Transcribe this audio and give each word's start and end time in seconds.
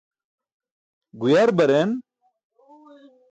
Guyar 1.19 1.49
baren. 1.57 1.91